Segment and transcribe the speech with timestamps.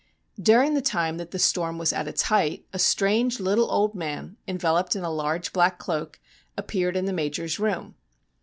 [0.41, 4.35] During the time that the storm was at its height a strange little old man,
[4.47, 6.19] enveloped in a large black cloak,
[6.57, 7.93] appeared in the Major's room.